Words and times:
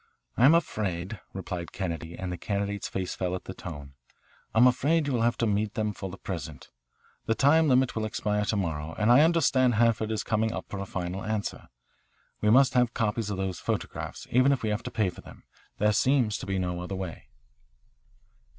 "I'm 0.35 0.55
afraid," 0.55 1.19
replied 1.31 1.71
Kennedy, 1.73 2.15
and 2.15 2.31
the 2.31 2.35
candidate's 2.39 2.87
face 2.89 3.13
fell 3.13 3.35
at 3.35 3.43
the 3.43 3.53
tone, 3.53 3.93
"I'm 4.51 4.65
afraid 4.65 5.05
you 5.05 5.13
will 5.13 5.21
have 5.21 5.37
to 5.37 5.45
meet 5.45 5.75
them, 5.75 5.93
for 5.93 6.09
the 6.09 6.17
present. 6.17 6.71
The 7.27 7.35
time 7.35 7.67
limit 7.67 7.95
will 7.95 8.05
expire 8.05 8.43
to 8.45 8.55
morrow, 8.55 8.95
and 8.97 9.11
I 9.11 9.21
understand 9.21 9.75
Hanford 9.75 10.09
is 10.09 10.23
coming 10.23 10.53
up 10.53 10.65
for 10.69 10.79
a 10.79 10.87
final 10.87 11.23
answer. 11.23 11.67
We 12.41 12.49
must 12.49 12.73
have 12.73 12.95
copies 12.95 13.29
of 13.29 13.37
those 13.37 13.59
photographs, 13.59 14.25
even 14.31 14.51
if 14.51 14.63
we 14.63 14.69
have 14.69 14.81
to 14.81 14.89
pay 14.91 15.11
for 15.11 15.21
them. 15.21 15.43
There 15.77 15.93
seems 15.93 16.39
to 16.39 16.47
be 16.47 16.57
no 16.57 16.81
other 16.81 16.95
way." 16.95 17.29